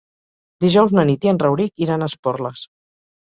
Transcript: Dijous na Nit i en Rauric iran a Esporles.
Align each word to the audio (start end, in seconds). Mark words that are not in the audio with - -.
Dijous 0.63 0.95
na 0.99 1.03
Nit 1.09 1.27
i 1.27 1.31
en 1.33 1.39
Rauric 1.43 1.85
iran 1.87 2.05
a 2.05 2.09
Esporles. 2.13 2.65